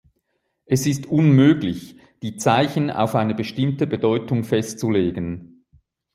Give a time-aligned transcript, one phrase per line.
[0.65, 5.63] Es ist unmöglich, die Zeichen auf eine bestimmte Bedeutung festzulegen.